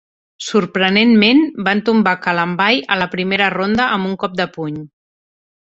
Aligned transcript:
Sorprenentment, 0.43 1.41
van 1.69 1.83
tombar 1.91 2.15
Kalambay 2.25 2.83
a 2.95 2.99
la 3.03 3.11
primera 3.15 3.53
ronda 3.59 3.91
amb 3.99 4.13
un 4.13 4.21
cop 4.27 4.39
de 4.43 4.53
puny. 4.59 4.83